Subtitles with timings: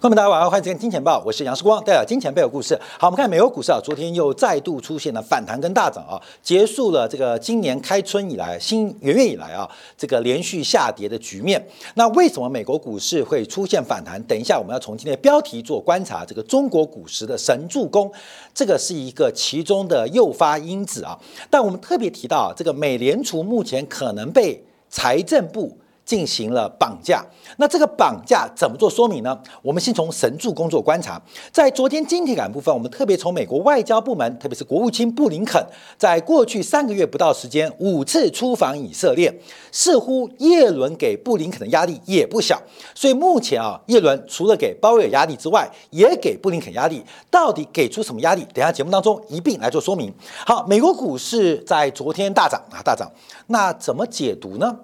[0.00, 2.74] 观众大家晚上好，欢迎收看《金钱报》，我是杨世光，带来金钱背后故事。
[2.98, 9.68] 好，我们看美国股市啊，昨天又再度出现了反弹跟大涨啊，结束了这个今年开春以来、新元月以来啊
[9.98, 11.62] 这个连续下跌的局面。
[11.96, 14.18] 那为什么美国股市会出现反弹？
[14.22, 18.10] 等一下我们要从今天的标题做观察，这个中国股市的神助攻，
[18.54, 21.18] 这个是一个其中的诱发因子啊。
[21.50, 25.76] 但我们特别提到啊，这个美联储目前可能被财政部。
[26.10, 27.24] 进行了绑架，
[27.58, 29.38] 那这个绑架怎么做说明呢？
[29.62, 31.22] 我们先从神助工作观察，
[31.52, 35.64] 在昨天晶体感部分，我们特别从美国外交部门，特别是国务卿布林肯，
[35.96, 39.32] 在过去三个月不到时间五次出访以色列，
[39.70, 42.60] 似乎耶伦给布林肯的压力也不小。
[42.92, 47.04] 所以目前啊，耶伦除了给鲍威尔压力之外，也给布林肯压力。
[47.30, 48.44] 到底给出什么压力？
[48.52, 50.12] 等下节目当中一并来做说明。
[50.44, 53.08] 好，美国股市在昨天大涨啊，大涨。
[53.46, 54.76] 那怎么解读呢？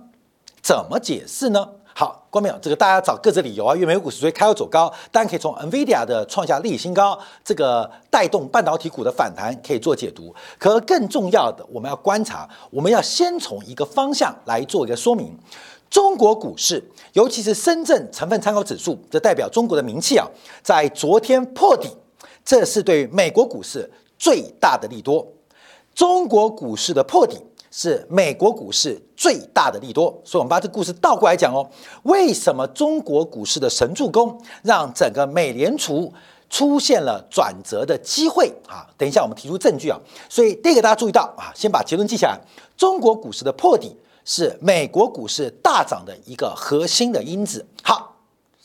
[0.67, 1.65] 怎么解释呢？
[1.95, 3.73] 好，关没有这个，大家找各自理由啊。
[3.77, 10.35] 因为美股是所以开高走高，当然可以从 NVIDIA 的创下历史新高，这个带动半导体股的反弹可以做解读。
[10.59, 15.39] 可更重要的，我们要观察，我们要先从一个方向来做一个说明。
[15.89, 16.83] 中国股市，
[17.13, 20.27] 尤其是深圳成分参考指数，这代表中国的名气啊，
[20.65, 21.89] 在昨天破底，
[22.45, 23.89] 这是对美国股市
[24.19, 25.25] 最大的利多。
[25.95, 27.39] 中国股市的破底。
[27.79, 31.69] 是美国股市最大的利多，所以我们把这故事倒过来讲哦。
[32.05, 36.11] 为什么中国股市的神助攻让整个美联储
[36.49, 38.89] 出现了转折的机会啊？
[38.97, 40.01] 等一下我们提出证据啊。
[40.27, 42.41] 所以第一个大家注意到啊，先把结论记下来：
[42.79, 47.67] 中国股市的破底是美国股市大涨的一个核心的因子。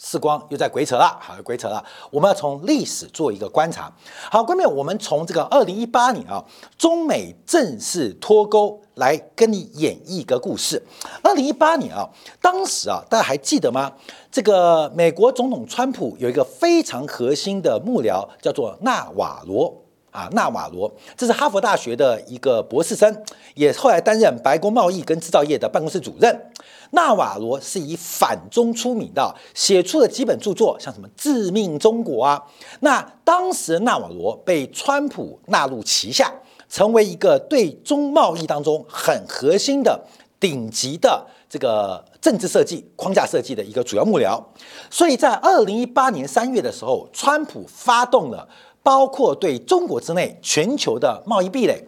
[0.02, 0.22] 四。
[0.22, 1.84] 光又在鬼扯了，好，鬼扯了。
[2.12, 3.92] 我们要从历史做一个观察。
[4.30, 6.46] 好，关面我们从这个二零一八年啊，
[6.78, 10.86] 中美正式脱钩来跟你演绎一个故事。
[11.24, 12.08] 二零一八年啊，
[12.40, 13.92] 当时啊，大家还记得吗？
[14.32, 19.81] 这个美国总统川普有一个非常核心的幕僚，叫做纳瓦罗。
[20.12, 23.24] 啊，纳瓦罗，这是哈佛大学的一个博士生，
[23.56, 26.52] 也后来担任白宫贸易跟制造业的办公室主任。
[26.92, 32.44] 纳瓦罗是以反中出名的，写出了几本著作，像什么《致命中国》啊。
[32.82, 36.30] 那当时纳瓦罗被川普纳入旗下，
[36.68, 39.98] 成为一个对中贸易当中很核心的
[40.38, 44.44] 顶级的这个政治设计框架设计的一个主要幕僚。
[44.90, 48.46] 所以在二零一八年三月的时候，川普发动了。
[48.84, 51.84] 包括对中国之内全球的贸易壁垒，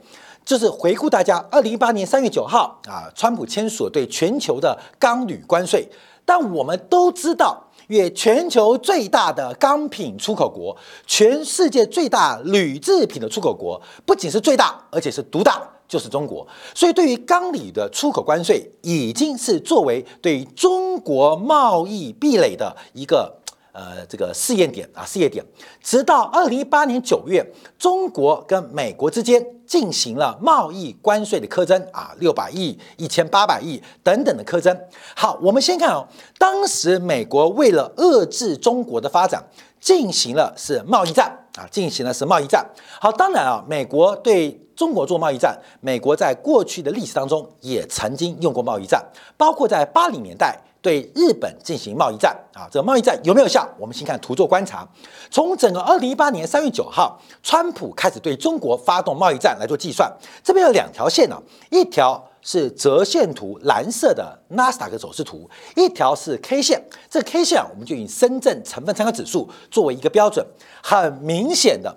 [0.45, 5.89] 就是回顾大家，二零一八年三月九号啊，川普签署对全球的钢铝关税。
[6.25, 16.47] 但我们都知道，越全球最大的钢品出口国，全世界最大铝制品的出口国，不仅是最大，而且是独大，就是中国。
[16.73, 23.42] 所以，对于钢铝的出口关税，已经是作为对中国贸易壁垒的一个。
[23.73, 25.44] 呃，这个试验点啊，试验点，
[25.81, 27.44] 直到二零一八年九月，
[27.79, 34.79] 中国跟美国之间进行了贸易关税的苛征啊，六百亿、一千八百亿等等的苛征。
[35.16, 36.07] 好，我们先看哦，
[36.38, 39.44] 当时美国为了遏制中国的发展，
[39.79, 42.63] 进行了是贸易战啊，进行了是贸易战。
[43.01, 49.03] 好，当然啊，美国对中国做贸易战，美国在过去的历史当中也曾经用过贸易战，
[49.35, 50.59] 包括在八零年代。
[50.83, 53.66] 对日本进行贸易战啊，这个贸易战有没有效？
[53.79, 54.85] 我们先看图做观察。
[55.31, 60.11] 从整个二零一八年三月九号，川普开始对中国发动贸易战来做计算。
[60.43, 61.41] 这边有两条线呢，
[61.72, 66.83] 一条是折线图，蓝色的纳斯达克走势图，一条是 K 线。
[67.09, 70.45] 这 K 线啊我们就以深圳成分参考指数作为一个标准，
[70.83, 71.95] 很明显的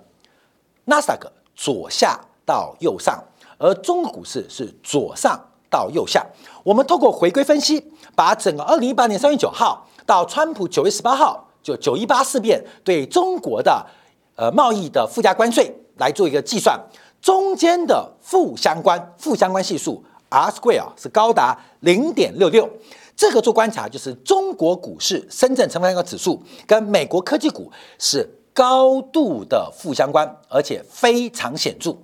[0.85, 3.21] 纳斯达克左下到右上，
[3.57, 5.37] 而中国股市是左上。
[5.69, 6.25] 到右下，
[6.67, 7.81] 我们透过回归分析，
[8.13, 13.87] 把整个二零一八年三月九号到川普九月十八号，就九一八事变对中国的
[14.35, 16.77] 呃贸易的附加关税来做一个计算，
[17.21, 22.69] 中间的负相关负相关系数 R square 是高达零点六六，
[23.15, 31.95] 这个做观察就是中国股市深圳成分股指数跟美国科技股是高度的负相关，而且非常显著。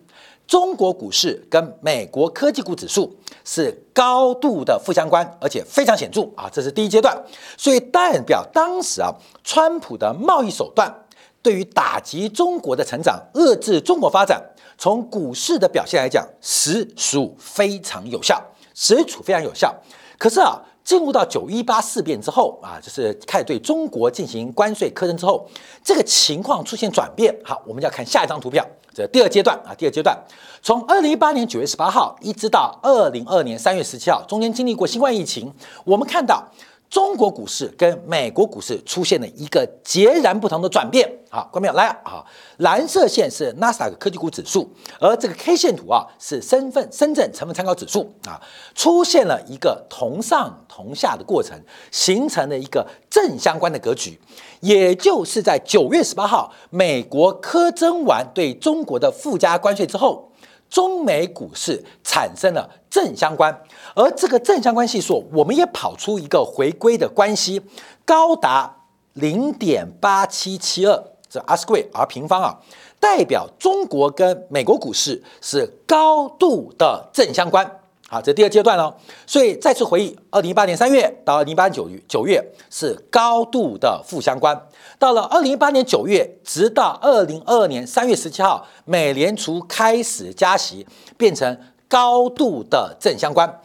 [0.54, 3.12] 中国股市跟美国科技股指数
[3.44, 6.48] 是高度的负相关，而且非常显著啊！
[6.54, 7.20] 这是第一阶段，
[7.58, 9.12] 所以代表当时啊，
[9.44, 10.94] 川普的贸易手段
[11.42, 14.40] 对于打击中国的成长、遏制中国发展，
[14.78, 18.40] 从股市的表现来讲，实属非常有效，
[18.76, 19.76] 实属非常有效。
[20.20, 25.48] 可是啊，进入到九一八事变之后啊，就是开始对中国进行关税苛征之后，
[25.84, 27.34] 这个情况出现转变。
[27.44, 28.66] 好，我们要看下一张图表。
[28.94, 30.16] 这第二阶段啊，第二阶段，
[30.62, 35.52] 从二零一八年九月十八号一直到二零二年三月十七号，中间经历过新冠疫情。
[35.84, 36.44] 我们看到
[36.94, 41.12] 中国股市跟美国股市出现了一个截然不同的转变。
[41.28, 42.24] 好，观众朋友来啊，
[42.57, 44.69] 蓝色线是纳斯达克科技股指数，
[45.00, 48.40] 而这个 K 线图啊是身份深圳成分参考指数啊，
[48.75, 51.60] 出现了一个同上同下的过程，
[51.90, 54.19] 形成了一个正相关的格局。
[54.60, 60.30] 也就是在九月十八号，美国苛征完对中国的附加关税之后。
[60.69, 63.51] 中美股市产生了正相关，
[63.95, 67.60] 而这个正相关系数，我们也跑出一个回归的关系，
[68.06, 68.72] 高达
[69.13, 72.60] 零点八七七二，这 R square R 平方啊，
[73.00, 77.80] 代表中国跟美国股市是高度的正相关。
[78.07, 78.94] 好，这第二阶段喽。
[79.25, 84.56] 所以再次回忆，二零一八年三月到二零一八年九月，九月是高度的负相关。
[85.00, 90.86] 到了二零一八年九月，直到二零二二年三月十七号，美联储开始加息，
[91.18, 91.57] 变成
[91.88, 93.62] 高度的正相关。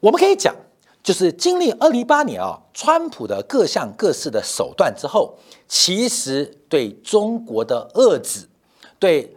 [0.00, 0.54] 我们可以讲，
[1.02, 5.36] 就是经历二零一八年啊，川普的各项各式的手段之后，
[5.68, 8.48] 其实对中国的遏制、
[8.98, 9.36] 对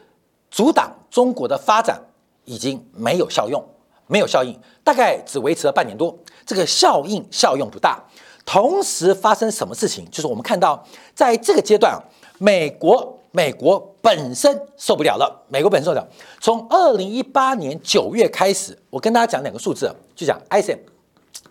[0.50, 2.02] 阻挡中国的发展
[2.46, 3.64] 已经没有效用。
[4.06, 6.16] 没有效应，大概只维持了半年多，
[6.46, 8.04] 这个效应效用不大。
[8.46, 10.06] 同时发生什么事情？
[10.12, 10.86] 就是我们看到，
[11.16, 11.98] 在这个阶段，
[12.38, 16.07] 美国美国本身受不了了，美国本身受不了。
[16.39, 20.77] 从二零一八年九月开始，我跟大家讲两个数字，就讲 ISM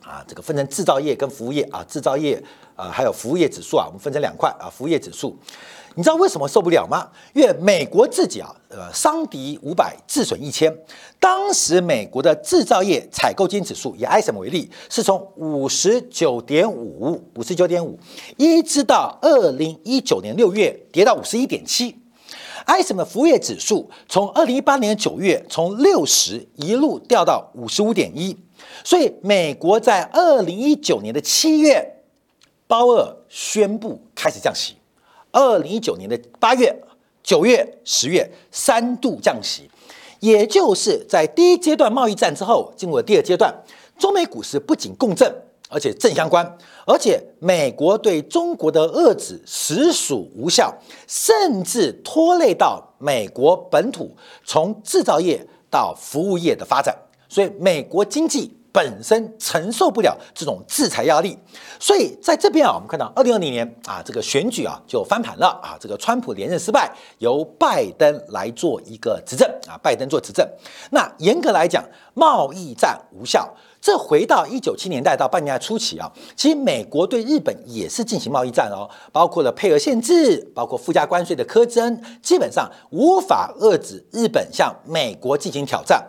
[0.00, 2.40] 啊，这个分成制造业跟服务业啊，制造业
[2.76, 5.37] 啊还有服务业指数啊，我们分成两块啊，服务业指数。
[5.94, 7.09] 你知道为什么受不了吗？
[7.35, 10.75] 因为美国自己啊，呃，伤敌五百，自损一千。
[11.21, 17.99] 当时美国的制造业采购经指数，以 ISM 为例，是从五十九点五，五十九点五，
[18.37, 21.97] 一直到二零一九年六月跌到五十一点七。
[22.67, 28.37] ISM 的服务业指数从二零一八年九月从六十一路掉到五十五点一。
[28.85, 32.03] 所以美国在二零一九年的七月，
[32.67, 34.77] 鲍尔宣布开始降息。
[35.32, 36.73] 二零一九年的八月、
[37.23, 39.69] 九月、十月三度降息，
[40.20, 43.52] 也就是在第一阶段贸易战之后，进入了第二阶段，
[43.99, 45.34] 中美股市不仅共振，
[45.69, 46.46] 而且正相关，
[46.87, 50.73] 而且美国对中国的遏制实属无效，
[51.08, 54.14] 甚至拖累到美国本土
[54.44, 56.94] 从制造业到服务业的发展，
[57.28, 58.56] 所以美国经济。
[58.73, 61.39] 本身承受不了这种制裁压力，
[61.79, 70.49] 所以在这边啊，我们看到二零二零年啊，这个选举啊就翻盘了啊，这个川普连任失败，由拜登来做一个执政啊，拜登做执政。
[70.91, 71.85] 那严格来讲，
[72.15, 73.55] 贸易战无效。
[73.82, 86.00] 这回到一九七年代到八年代初期啊，其实美国对日本也是进行贸易战哦，包括了配额限制，包括附加关税的苛征，基本上无法遏制日本向美国进行挑战。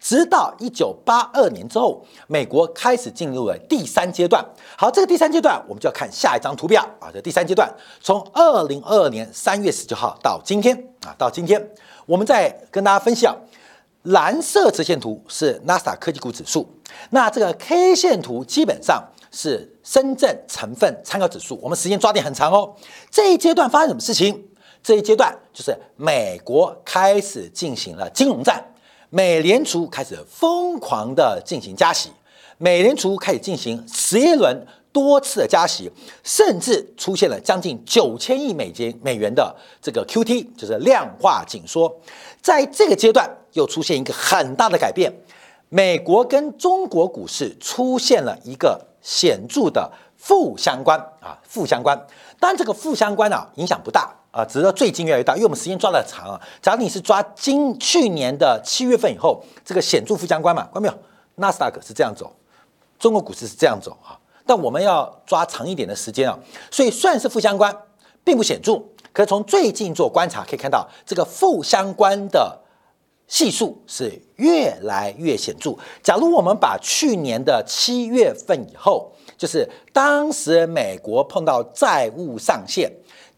[0.00, 4.44] 直到一九八二年之后，美国开始进入了第三阶段。
[4.76, 7.08] 好，这个第三阶段我们就要看下一张图表啊。
[7.14, 10.76] 这第三阶段从二零二二年三月十九号到今天
[11.06, 11.70] 啊，到今天，
[12.06, 13.36] 我们再跟大家分享。
[14.02, 16.68] 蓝色直线图是纳斯达科技股指数，
[17.10, 21.58] 那这个 K 线图基本上是深圳成分参考指数。
[21.62, 22.74] 我们时间抓点很长哦。
[23.10, 24.42] 这一阶段发生什么事情？
[24.82, 28.64] 这一阶段就是美国开始进行了金融战，
[29.10, 32.10] 美联储开始疯狂的进行加息，
[32.56, 35.90] 美联储开始进行十一轮多次的加息，
[36.22, 41.94] 甚至出现了将近九千亿美金美元的这个 QT，就是量化紧缩。
[42.40, 43.28] 在这个阶段。
[43.54, 45.12] 又出现一个很大的改变，
[45.70, 51.98] 美国跟中国股市出现了一个显著的负相关啊，负相关。
[52.38, 56.40] 当然，这个负相关啊影响不大啊，直到最近越来越大，因为我们时间抓的长啊。
[56.62, 60.94] 假如你是抓今去年的七月份以后，这个显著负相关嘛，看到没有？
[61.34, 62.32] 纳斯达克是这样走，
[63.00, 64.14] 中国股市是这样走啊。
[64.46, 66.38] 但我们要抓长一点的时间啊，
[66.70, 67.76] 所以算是负相关，
[68.24, 68.80] 并不显著。
[69.12, 72.58] 可是从最近做观察可以看到，这个负相关的。
[73.32, 75.72] 系数是越来越显著。
[76.02, 82.90] 假如我们把去年的七月份以后，就是当时美国碰到债务上限，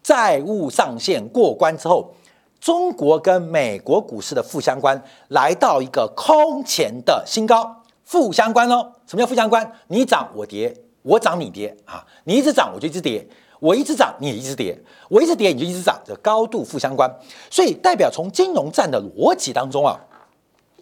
[0.03, 2.11] 债务上限过关之后，
[2.59, 7.83] 中国跟美国股市的负相关来到一个空前的新高。
[8.03, 9.71] 负相关哦，什么叫负相关？
[9.89, 13.29] 你涨我跌，我涨你跌啊，你一直涨我就一直跌。
[13.61, 14.77] 我一直涨，你也一直跌；
[15.09, 17.09] 我一直跌，你就一直涨，这高度负相关。
[17.49, 19.97] 所以代表从金融战的逻辑当中啊，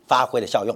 [0.06, 0.74] 发挥了效用，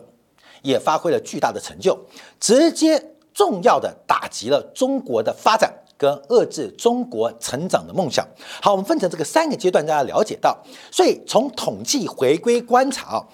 [0.61, 1.99] 也发挥了巨大的成就，
[2.39, 8.29] 直接重要的打击了中国的发展跟遏制中国成长的梦想。
[8.61, 10.63] 好，我们分成这个三个阶段，大家了解到。
[10.91, 13.27] 所以从统计回归观察，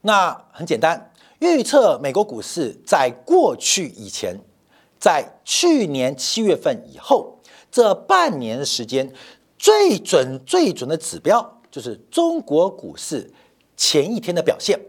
[0.00, 4.40] 那很简单，预测美国股市在过去以前。
[5.04, 7.38] 在去年七月份以后
[7.70, 9.12] 这半年的时间，
[9.58, 13.30] 最准最准的指标就是中国股市
[13.76, 14.80] 前一天的表现。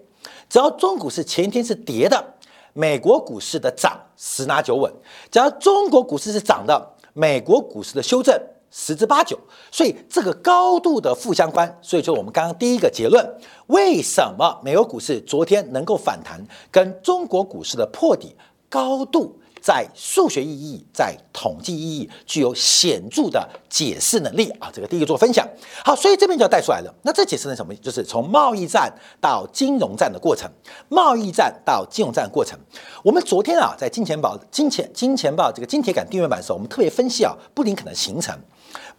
[0.47, 2.35] 只要中股市前一天是跌的，
[2.71, 4.89] 美国股市的涨十拿九稳；
[5.29, 8.33] 只要中国股市是涨的，美国股市的修正。
[8.71, 9.37] 十之八九，
[9.71, 18.35] 所以这个高度的负相关，所以就我们刚刚第一个结论，为什么美国股市昨天能够反弹，跟中国股市的破底
[18.69, 24.69] 高度在数学意义、在统计意义具有显著的解释能力啊？
[24.71, 25.43] 这个第一个做分享。
[25.83, 26.93] 好，所以这边就要带出来了。
[27.01, 27.73] 那这解释了什么？
[27.77, 30.47] 就是从贸易战到金融战的过程，
[30.87, 32.59] 贸易战到金融战的过程。
[33.03, 38.37] 我们昨天啊，在金钱宝、金钱、金钱豹这个金铁杆订阅版的时候，我们特别分析啊，布林肯的形成。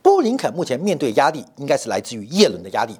[0.02, 2.96] 布林肯目前面对压力，应该是来自于叶伦的压力。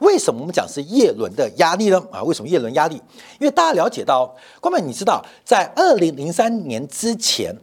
[0.00, 2.02] 为什么我们讲是叶伦的压力呢？
[2.10, 2.96] 啊，为什么叶伦压力？
[3.38, 7.54] 因为大家了解到，关妹，你知道在二零零三年之前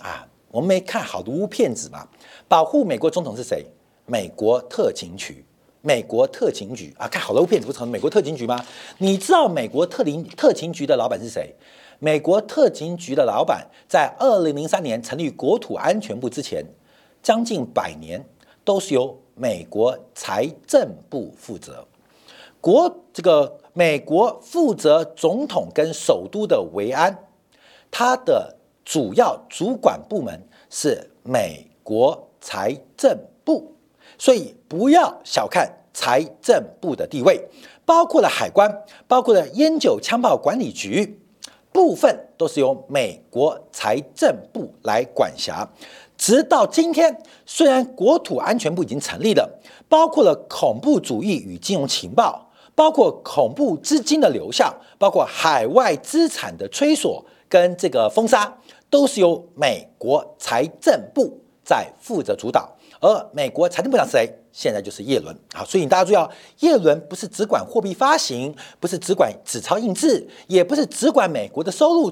[0.00, 2.06] 啊，我们没看好多片子嘛？
[2.48, 3.66] 保护美国总统是谁？
[4.06, 5.44] 美国特勤局，
[5.82, 8.64] 美国特勤局啊，看好莱坞片子不成美国特勤局吗？
[8.98, 11.54] 你知道美国特林特勤局的老板是谁？
[11.98, 16.64] 美国特勤局的老板在二零零三年成立国土安全部之前，
[17.22, 18.24] 将近百年。
[18.66, 21.86] 都是由美国财政部负责，
[22.58, 27.14] 国这个美国负责总统跟首都的维安，
[27.90, 30.40] 它的主要主管部门
[30.70, 33.14] 是美国财政
[33.44, 33.74] 部，
[34.16, 37.46] 所以不要小看财政部的地位，
[37.84, 38.74] 包括了海关，
[39.06, 41.20] 包括了烟酒枪炮管理局，
[41.72, 45.68] 部分都是由美国财政部来管辖。
[46.16, 58.56] 直到今天，虽然国土安全部已经成立了，包括了恐怖主义与金融情报，包括恐怖资金的流向，包括海外资产的催锁跟这个封杀，
[58.88, 62.74] 都是由美国财政部在负责主导。
[62.98, 64.26] 而美国财政部长是谁？
[64.50, 65.36] 现在就是耶伦。
[65.52, 72.10] 好，所以大家注意，耶伦不是只管货币发行，不是只管纸钞印制，也不是只管美国的收入、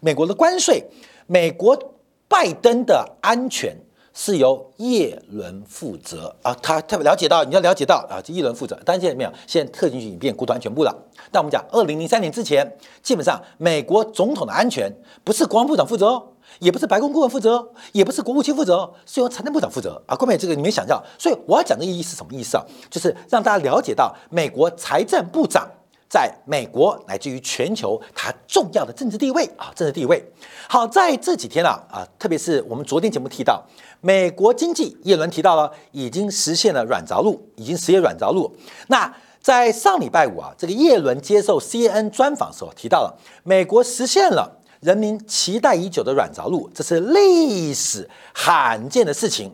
[0.00, 0.84] 美国的关税，
[1.28, 1.78] 美国。
[2.28, 3.76] 拜登的安全
[4.12, 8.78] 是由叶伦负责啊，他特别了解到，你要了解到啊，这叶伦负责。
[8.84, 10.94] 但现在没有，现在特警局已经变国土安全部了。
[11.30, 12.66] 但我们讲，二零零三年之前，
[13.02, 14.90] 基本上美国总统的安全
[15.22, 16.28] 不是国防部长负责哦，
[16.58, 20.16] 也不是白宫顾问负责，也不是国务卿负责哦，是由财政部长负责啊。
[20.16, 22.64] 各位，这个你没想到，所以我要讲的意义是什么意思啊？
[22.90, 25.68] 就是让大家了解到美国财政部长。
[26.08, 30.24] 在美国乃至于全球，它重要的政治地位啊，政治地位。
[30.68, 33.62] 好，在这几天啊啊，特别是我们昨天节目提到，
[34.00, 38.54] 美国经济，叶伦提到了，已经实现了软着陆，已经实现软着陆。
[38.86, 49.52] 那在上礼拜五啊，这个叶伦接受 CNN 专访时候提到了，美国实现了人民期待已久的软着陆，这是历史罕见的事情，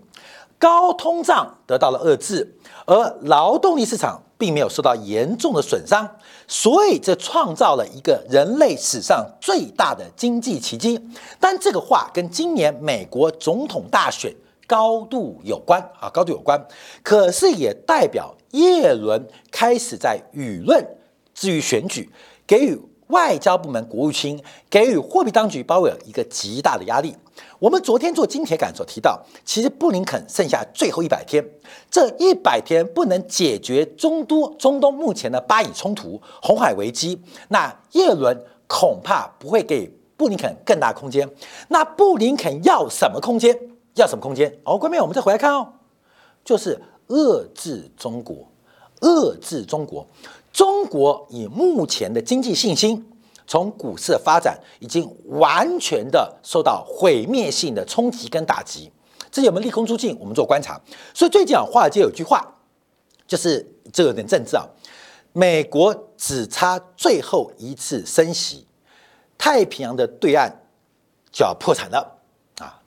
[0.58, 4.22] 高通胀得到了遏制，而劳动力市场。
[4.42, 6.16] 并没有受到严重的损伤，
[6.52, 11.00] 所以这创造了一个人类史上最大的经济奇迹。
[11.40, 14.30] 但这个话跟今年美国总统大选
[14.66, 16.62] 高度有关啊，高度有关。
[17.02, 20.86] 可是也代表耶伦开始在舆论
[21.32, 22.10] 至于选举
[22.46, 22.78] 给予。
[23.08, 27.14] 外交部门、国务卿给予货币当局鲍威尔一个极大的压力。
[27.62, 31.40] 我们昨天做金铁杆所提到，其实布林肯剩下最后一百天，
[31.88, 41.30] 这一百天不能解决中都中东目前的巴以冲突、红海危机，那耶伦恐怕不会给布林肯更大空间。
[41.68, 43.56] 那布林肯要什么空间？
[43.94, 44.52] 要什么空间？
[44.64, 45.74] 哦，关面我们再回来看哦，
[46.44, 46.76] 就是
[47.10, 48.38] 遏制中国，
[49.02, 50.04] 遏制中国。
[50.52, 53.11] 中国以目前的经济信心，
[53.46, 58.90] 从股市的发展已经完全的受到毁灭性的冲击跟打击，
[59.30, 60.16] 这有没有利空出尽？
[60.18, 60.80] 我们做观察。
[61.14, 62.46] 所以最近啊，华尔街有句话，
[63.26, 64.64] 就是这有点政治啊，
[65.32, 68.66] 美国只差最后一次升息，
[69.36, 70.50] 太平洋的对岸
[71.30, 72.18] 就要破产了
[72.58, 72.80] 啊。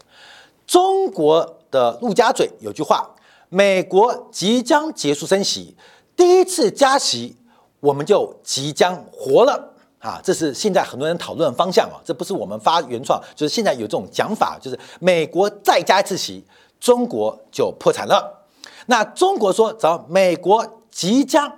[0.66, 3.16] 中国的陆家嘴有句话，
[3.50, 5.76] 美国即将结束升息，
[6.16, 7.38] 第一次加息。
[7.82, 9.75] 我们就即将活了
[10.06, 10.22] 啊！
[10.24, 16.46] 这是现在很多人讨论的方向啊，这不是我们发原创，就是现在有这种讲法，就是美国再加一次息，
[16.80, 18.46] 中国就破产了。
[18.86, 21.52] 那中国说，只要美国即将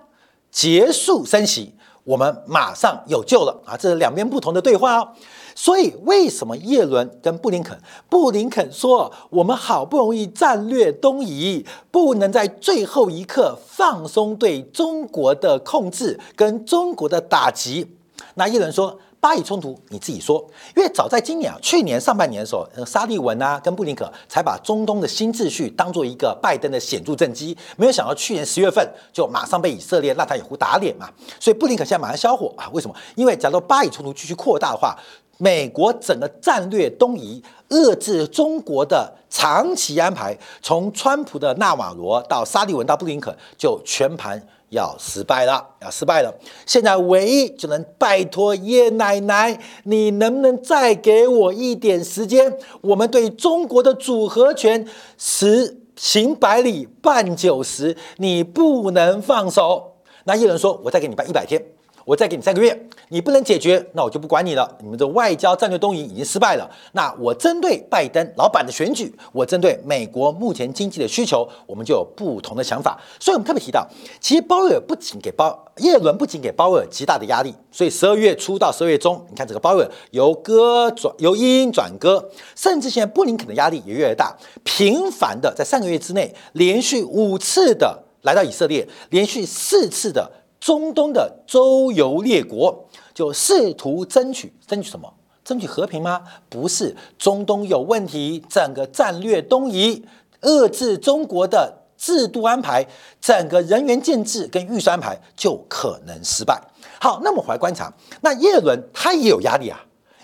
[0.50, 1.75] 结束升息，
[2.06, 3.75] 我们马上有救了啊！
[3.75, 5.10] 这是两边不同的对话哦。
[5.54, 7.77] 所以，为什么叶伦跟布林肯？
[8.08, 17.94] 布林肯说：“我们好不容易战略东移，不能在最后一刻放松对中国的控制跟中国的打击。”
[18.36, 20.43] 那叶伦说：“巴以冲突，你自己说，
[20.75, 31.09] 因为早在今年啊，去年上半年的时候，沙利文啊跟布林肯才把中东的新秩序当做一个拜登的显著政绩，没有想到去年十月份就马上被以色列纳坦雅胡打脸嘛，
[31.39, 32.95] 所以布林肯现在马上消火啊，为什么？
[33.15, 34.95] 因为假如巴以冲突继续扩大的话，
[35.39, 44.41] 美国整个战略东移、遏制中国的长期安排，从川普的纳瓦罗到沙利文到布林肯，就全盘。
[44.69, 46.33] 要失败了，要失败了！
[46.65, 52.57] 现在唯一就能拜托叶奶奶，你能不能再给我一点时间？
[52.81, 54.86] 我们对中国的组合拳
[55.17, 59.93] 十行百里半九十，你不能放手。
[60.25, 61.63] 那叶伦说：“我再给你办一百天。”
[62.07, 64.77] 我再给你三个月，你不能解决，那我就不管你了。
[64.81, 66.65] 你们的外交战略东移已经失败了。
[66.93, 72.97] 那我针对拜登老板的选举，我针对美国目前经济的需求，我们就有不同的想法。
[73.19, 73.85] 所以，我们特别提到，
[74.21, 84.33] 其实鲍威尔不仅给鲍耶伦不仅给鲍威尔极大的压力，所以十二月初到十二月中，你看这个鲍威尔由歌转由阴转歌，甚至现在布林肯的压力也越来越大，
[84.63, 90.31] 频繁的在三个月之内连续五次的来到以色列，连续四次的。
[90.67, 95.09] 中东的周游列国就试图争取争取什么？
[95.45, 96.21] 争取和平吗？
[96.50, 100.03] 不是，中东有问题，整个战略东移，
[100.41, 102.86] 遏制中国的制度安排，
[103.21, 106.62] 整个人员建制跟预算安排就可能失败。
[107.00, 109.79] 好，那么我来观察，那耶伦他也有压力啊，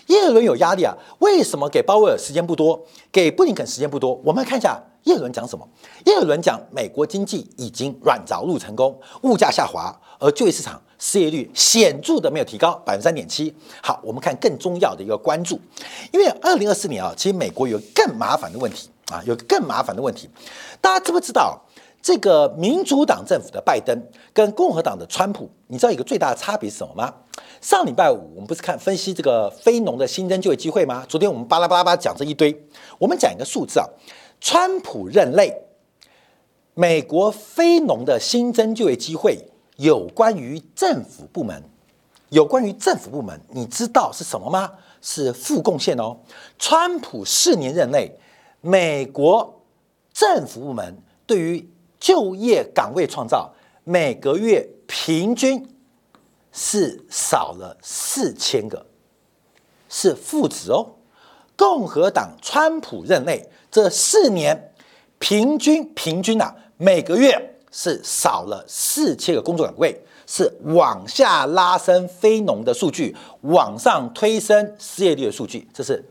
[0.08, 4.20] 耶伦有压力啊，为什么给鲍威尔时间不多，给布林肯时间不多？
[4.22, 4.82] 我们来看一下。
[5.04, 5.68] 耶伦讲什么？
[6.06, 13.54] 耶伦讲美国经济已经软着陆成功，物价下滑，而就业市场失业率显著的没有提高，百分之三点七。
[13.82, 15.60] 好，我们看更重要的一个关注，
[16.12, 20.28] 因为二零二四年啊，其实美国有更麻烦的问题啊，有更麻烦的问题。
[20.80, 21.60] 大家知不知道
[22.00, 23.94] 这个民主党政府的拜登
[24.32, 27.12] 跟共和党的川普，你知道一个最大的差别是什么吗？
[27.60, 31.04] 上礼拜五我们不是看分析这个非农的新增就业机会吗？
[31.08, 32.54] 昨天我们巴拉巴拉巴拉讲这一堆，
[32.98, 33.86] 我们讲一个数字啊。
[34.44, 35.56] 川普任内，
[36.74, 39.38] 美国非农的新增就业机会，
[39.76, 41.62] 有关于政府部门，
[42.28, 44.70] 有关于政府部门，你知道是什么吗？
[45.00, 46.18] 是负贡献哦。
[46.58, 48.18] 川普四年任内，
[48.60, 49.62] 美国
[50.12, 51.66] 政府部门对于
[51.98, 53.50] 就业岗位创造，
[53.82, 55.66] 每个月平均
[56.52, 58.84] 是少了四千个，
[59.88, 60.96] 是负值哦。
[61.56, 63.48] 共和党川普任内。
[63.74, 64.72] 这四年
[65.18, 75.66] 平均平均啊，每个月是少了四千个工作岗位，是往下拉升非农的数据，往上推升失业率的数据。
[75.74, 76.04] 这是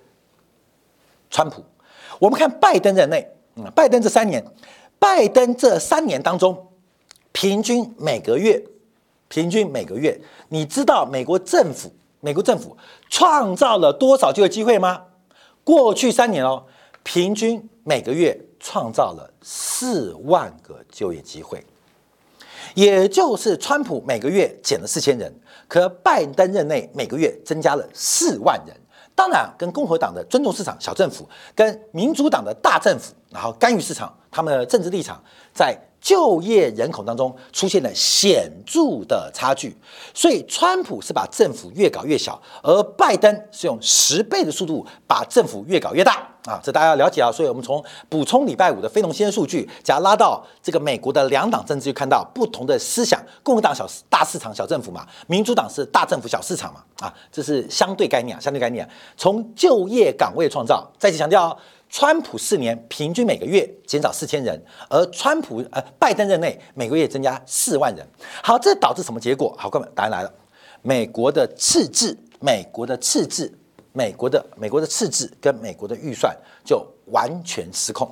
[1.29, 1.63] 川普。
[2.19, 4.43] 我们看拜登在内，嗯，拜登这三年，
[4.99, 6.67] 拜登这三年当中，
[7.31, 8.61] 平均每个月，
[9.29, 12.75] 平均每个月，你知道美国政府，美国政府
[13.09, 15.03] 创造了多少就业机会吗？
[15.63, 16.65] 过去三年哦。
[17.03, 21.63] 平均每个月创造了四万个就业机会，
[22.73, 25.33] 也就是川普每个月减了四千人，
[25.67, 28.75] 可拜登任内每个月增加了四万人。
[29.15, 35.77] 当然，跟共和党的尊重市场小政府，跟民主党的大政府，然后干预市场，他们的政治立场在。
[36.03, 39.73] 就业人口当中出现了显著的差距，
[40.13, 46.59] 所以川普是把政府越搞越小，而拜登是用十倍的速度把政府越搞越大啊！
[46.63, 47.31] 这大家要了解啊！
[47.31, 57.13] 所以我们从补充礼拜五的非农先数据，假如拉到这个美国的两党政治，就看到不同的思想：共和党小大市场小政府嘛，民主党是大政府小市场嘛啊！
[57.31, 58.87] 这是相对概念啊，相对概念。
[59.15, 61.57] 从就业岗位创造，再次强调。
[61.95, 68.03] 川普四年平均每个月减少四千人，而川普呃拜登任内每个月增加四万人。
[68.41, 69.55] 好，这导致什么结果？
[69.59, 70.33] 好，各位，答案来了。
[70.81, 73.55] 美国的赤字，美国的赤字，
[73.93, 78.09] 美国的美国的赤字跟美国的预算就完全失控。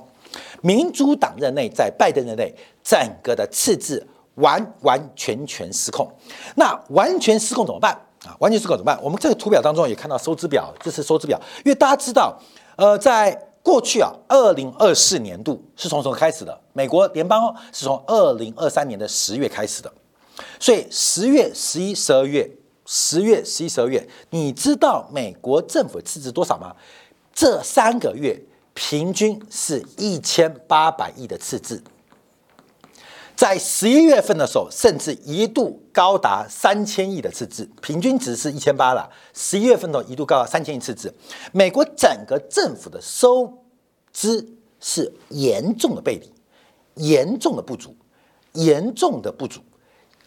[0.62, 6.10] 民主党任内在拜登任内，整个的赤字完完全全失控。
[6.56, 7.92] 那完全失控怎么办
[8.24, 8.34] 啊？
[8.38, 8.98] 完全失控怎么办？
[9.02, 12.40] 我们这个图表当中也看到收支表，这是收支表，因为大家知道，
[12.76, 16.58] 呃，在过去啊，二零二四年度是从什么开始的？
[16.72, 19.92] 美国联邦是从二零二三年的十月开始的，
[20.58, 22.50] 所以十月、十一、十二月，
[22.94, 26.76] 十月、十一、十二月，你知道美国政府赤字多少吗？
[27.32, 28.38] 这三个月
[28.74, 31.82] 平均是一千八百亿的赤字。
[33.34, 39.08] 在十一月份的时候，甚至一度高达三千亿的赤字，平均值是一千八了。
[39.32, 41.14] 十一月份的一度高达三千亿赤字，
[41.50, 43.64] 美国整个政府的收
[44.12, 44.46] 支
[44.80, 46.30] 是严重的背离，
[47.02, 47.96] 严重的不足，
[48.52, 49.62] 严重的不足，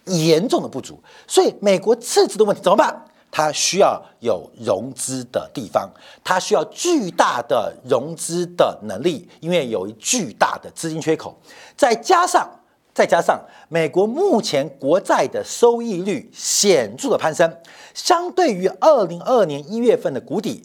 [0.05, 1.01] 严重的不足。
[1.27, 2.95] 所以美国赤字的问题怎么办？
[3.31, 5.91] 它需要有融资的地方，
[6.23, 11.37] 它需要巨大的融资的能力，因为有一巨大的资金缺口，
[11.75, 12.49] 再加上
[12.93, 13.37] 再加上
[13.67, 17.53] 美国目前国债的收益率显著的攀升，
[17.93, 20.63] 相对于二零二二年一月份的谷底，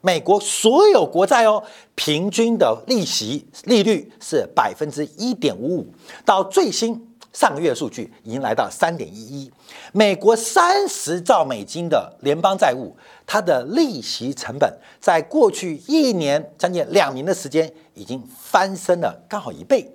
[0.00, 1.64] 美国所有国债哦，
[1.96, 5.86] 平均的利息利率是百分之一点五五，
[6.24, 7.08] 到最新。
[7.32, 9.50] 上个月数据已经来到三点一一，
[9.92, 12.94] 美国三十兆美金的联邦债务，
[13.26, 19.90] 它的利息成本在过去一年将近两年的时间已经翻身了，刚好一倍，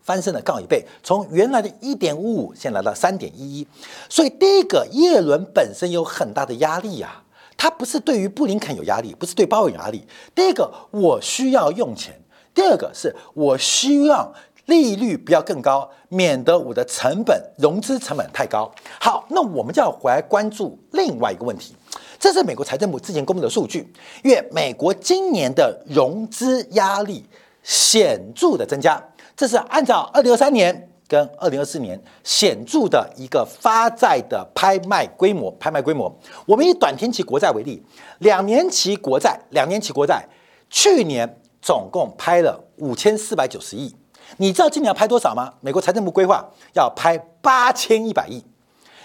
[0.00, 3.68] 翻身了刚好一倍，从原来的一点五五，现在来到三点一一。
[4.08, 7.22] 所以第一个，耶伦本身有很大的压力啊，
[7.58, 10.06] 他不是对于布林肯有压力，不是对鲍威尔有压力。
[10.34, 12.14] 第一个，我需要用钱；
[12.54, 14.32] 第二个，是我希望。
[14.70, 18.70] 利率不要更高，免得我的成本融资成本太高。
[19.00, 21.74] 好，那我们就要回来关注另外一个问题，
[22.20, 27.26] 这是美国财政部之前公布的数据，因为美国今年的融资压力
[27.64, 29.02] 显著的增加，
[29.36, 35.50] 这是按照二零二三年跟二零二四年显著的一个发债的拍卖规模。
[35.58, 37.82] 拍卖规模，我们以短天期国债为例，
[38.20, 40.24] 两年期国债，两年期国债
[40.70, 43.92] 去年总共拍了五千四百九十亿。
[44.38, 45.52] 你知道今年要拍多少吗？
[45.60, 48.44] 美国财政部规划要拍八千一百亿，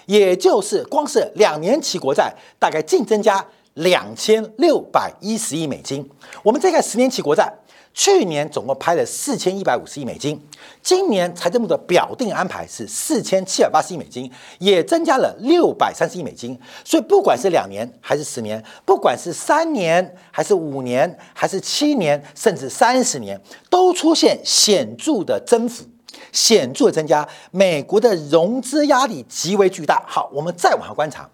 [0.05, 6.09] 也就是光是两年期国债大概净增加两千六百一十亿美金。
[6.43, 7.51] 我们再看十年期国债。
[7.95, 10.37] 去年总共拍了四千一百五十亿美金，
[10.83, 14.29] 今年财政部的表定安排是四千七百八十亿美金，
[14.59, 16.59] 也增加了六百三十亿美金。
[16.83, 25.85] 所以不管是两年还是十年，不管是三年还是五年还是七年，甚至三十年，都出现显著的增幅，
[26.33, 27.25] 显著的增加。
[27.51, 30.03] 美国的融资压力极为巨大。
[30.05, 31.29] 好，我们再往下观察，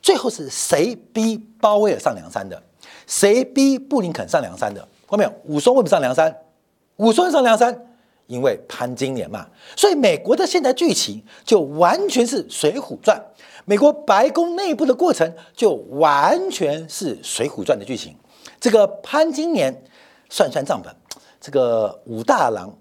[0.00, 2.62] 最后是谁逼鲍威尔上梁山的？
[3.06, 4.88] 谁逼布林肯上梁山的？
[5.06, 6.36] 后面武松为什么上梁山？
[6.96, 7.86] 武松上梁山，
[8.26, 9.46] 因为潘金莲嘛。
[9.76, 13.16] 所以美国的现在剧情就完全是《水浒传》，
[13.64, 18.16] 美国白宫内部的过程就完全是《水浒传》的剧情。
[18.58, 19.84] 这个潘金莲
[20.28, 20.94] 算算账本，
[21.40, 22.74] 这个武大郎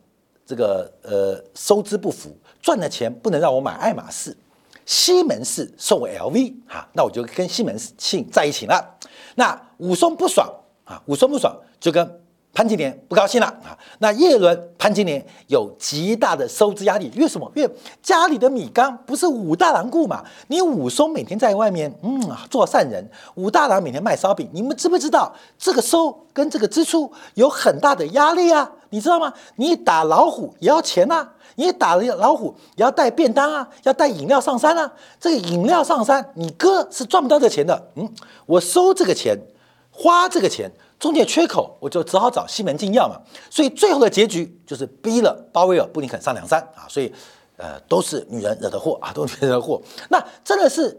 [0.45, 4.35] 这个呃收支不符，赚的钱不能让我买爱马仕，
[4.85, 8.97] 西门氏送我 LV 哈，那我就跟西门庆在一起了。
[9.35, 10.49] 那武松不爽
[10.85, 11.53] 啊，武松不爽。
[11.79, 12.19] 就跟
[12.51, 13.77] 潘金莲不高兴了啊！
[13.99, 17.51] 那叶伦、潘金莲有极大的收支压力，因为什么？
[17.53, 17.69] 因为
[18.01, 20.23] 家里的米缸不是武大郎雇嘛？
[20.47, 22.17] 你武松每天在外面，嗯，
[22.49, 23.03] 做善人；
[23.35, 24.49] 武大郎每天卖烧饼。
[24.53, 28.71] 你们知不知道这个收跟这个支出有很大的压力啊？
[28.89, 29.33] 你知道吗？
[29.57, 34.89] 你打老虎也要钱呐，你打了老虎也要带便当啊，要带饮料上山啊。
[35.19, 37.91] 这个饮料上山，你哥是赚不到这钱的。
[37.95, 38.09] 嗯，
[38.45, 39.37] 我收这个钱，
[39.95, 40.69] 花这个钱。
[40.97, 47.13] 中间缺口，我就只好找西门庆要嘛，所以最后的结局就是逼了鲍威尔、布林肯上梁山啊，所以，
[47.58, 49.79] 呃，都是女人惹的祸啊，都是女人惹的祸。
[50.10, 50.97] 那真的是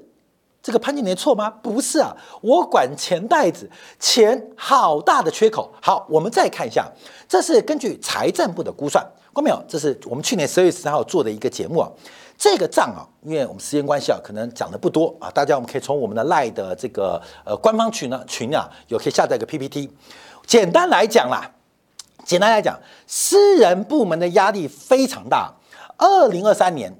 [0.63, 1.49] 这个潘金莲错吗？
[1.49, 5.73] 不是啊，我管钱袋子，钱好大的缺口。
[5.81, 6.87] 好，我们再看一下，
[7.27, 9.61] 这是根据财政部的估算，过没有？
[9.67, 11.91] 这是我们去年十二月十三号做的一个节目啊。
[12.38, 15.31] 这个账啊，因为我们时间关系啊，可能讲的不多啊。
[15.31, 19.90] 大家我们可以从我们的赖的这个呃官方群呢群啊，有可以下载一个 PPT。
[20.46, 21.51] 简单来讲啦，
[22.25, 25.55] 简单来讲，私人部门的压力非常大。
[25.96, 26.94] 二零二三年，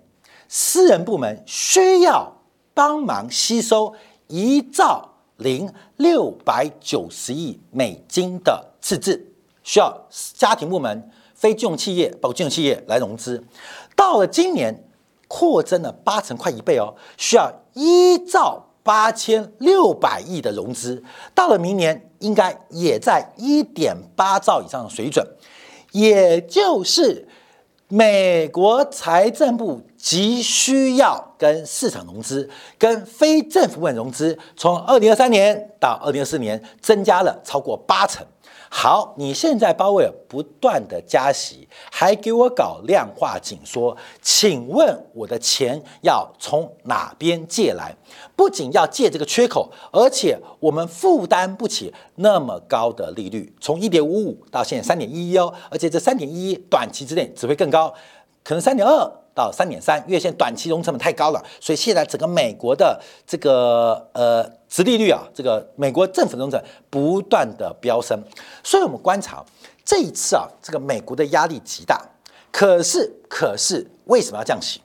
[0.49, 2.33] 私人部门需要
[2.73, 3.95] 帮忙吸收
[4.29, 13.45] 一兆零六百九十亿美金的赤字，需要家庭部门、非金融企业、包括金融企业来融资。
[13.95, 14.83] 到了今年。
[15.29, 21.03] 扩增了八成，快一倍哦，需要一兆八千六百亿的融资，
[21.35, 25.27] 到了明年应该也在一点八兆以上的水准，
[25.93, 27.27] 也就是
[27.89, 38.25] 美国财政部急需要跟市场融资、跟非政府部门融资，从二零二三年到二零二四年增加了超过八成。
[38.69, 47.97] 好，你现在鲍威尔不断的加息，还给我搞量化紧缩，请问我的钱要从哪边借来？
[48.35, 57.95] 不仅要借这个缺口，而且我们负担不起那么高的利率，从一点五五到现在三点一一哦，而且这三点一一短期之内只会更高，
[58.43, 64.51] 可能三点二到三点三，因为现在短期融成本太高了，所以现在整个美国的这个呃。
[64.69, 68.21] 殖利率啊，这个美国政府政策不断的飙升，
[68.63, 69.45] 所以我们观察
[69.85, 72.05] 这一次啊，这个美国的压力极大。
[72.51, 74.81] 可是，可是为什么要降息？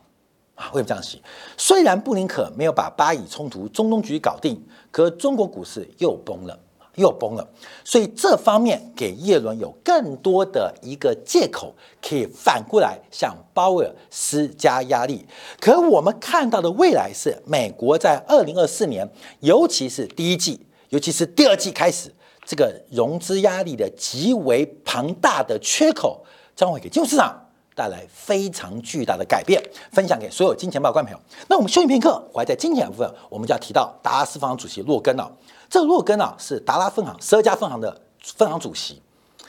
[0.56, 1.22] 啊，为什么降息？
[1.58, 6.60] 虽然布林肯没有把巴以冲突、中东局搞定，可中国股市又崩了，
[6.96, 7.48] 又崩了。
[7.84, 15.26] 所以这方面给耶伦有更多的一个借口，可以反过来向鲍威尔施加压力。
[15.60, 22.14] 可我们看到的未来是，美国在二零二四年，尤其是第一季，尤其是第二季开始，
[22.46, 26.26] 这个融资压力的极为庞大的缺口，
[26.56, 27.48] 将会给金融市场。
[27.74, 29.60] 带来非常巨大的改变，
[29.94, 31.26] 分享给所有金钱报观众朋友。
[31.48, 35.32] 那我们休息片刻，我还在金钱部分，我们就要提到达拉斯方主席洛根了。
[35.72, 39.02] 这洛根啊，是达拉分行十二家分行的分行主席，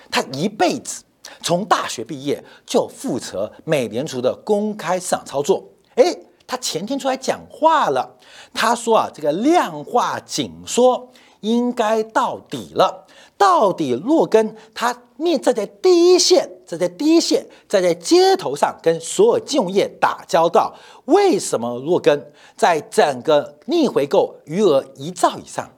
[0.08, 1.02] 他一辈子
[1.42, 5.64] 从大学毕业就负责美联储的公开市场操作。
[5.96, 8.16] 诶，他前天出来讲话了，
[8.54, 13.04] 他说啊，这个量化紧缩应该到底了。
[13.36, 20.72] 到底洛根他面站在第一线，站在第一线，站在街头上跟所有金融业打交道。
[21.06, 25.68] 为什么洛根在整个逆回购余额一兆以上，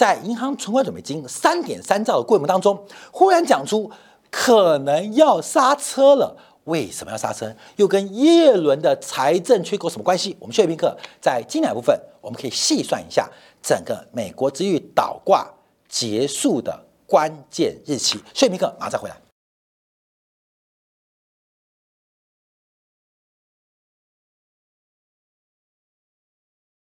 [0.00, 3.90] 在银行存款准备金三点三兆的规模当中，忽然讲出
[4.30, 6.34] 可能要刹车了？
[6.64, 7.54] 为什么要刹车？
[7.76, 10.34] 又跟耶伦的财政缺口什么关系？
[10.40, 13.28] 我们休息片刻，在精彩部分我们可以细算一下
[13.62, 15.46] 整个美国之玉倒挂
[15.86, 16.86] 结束的。
[17.06, 19.29] 关键日期，谢米克马上回来。